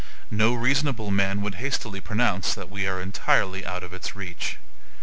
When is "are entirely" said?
2.87-3.63